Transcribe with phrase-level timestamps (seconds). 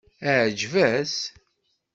[0.31, 1.15] Iεǧeb-as?